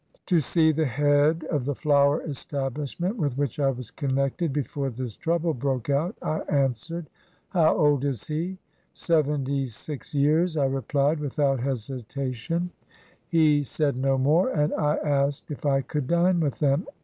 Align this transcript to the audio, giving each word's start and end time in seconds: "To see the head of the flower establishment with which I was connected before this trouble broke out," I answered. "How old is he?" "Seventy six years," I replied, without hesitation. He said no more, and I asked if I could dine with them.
"To 0.25 0.39
see 0.39 0.71
the 0.71 0.87
head 0.87 1.43
of 1.51 1.63
the 1.63 1.75
flower 1.75 2.23
establishment 2.23 3.17
with 3.17 3.37
which 3.37 3.59
I 3.59 3.69
was 3.69 3.91
connected 3.91 4.51
before 4.51 4.89
this 4.89 5.15
trouble 5.15 5.53
broke 5.53 5.91
out," 5.91 6.15
I 6.23 6.39
answered. 6.49 7.07
"How 7.49 7.77
old 7.77 8.03
is 8.03 8.25
he?" 8.25 8.57
"Seventy 8.93 9.67
six 9.67 10.15
years," 10.15 10.57
I 10.57 10.65
replied, 10.65 11.19
without 11.19 11.59
hesitation. 11.59 12.71
He 13.27 13.61
said 13.61 13.95
no 13.95 14.17
more, 14.17 14.49
and 14.49 14.73
I 14.73 14.95
asked 14.95 15.51
if 15.51 15.67
I 15.67 15.81
could 15.81 16.07
dine 16.07 16.39
with 16.39 16.57
them. 16.57 16.87